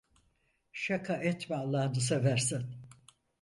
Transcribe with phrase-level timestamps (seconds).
[0.71, 2.63] Şaka etme Allahını seversen!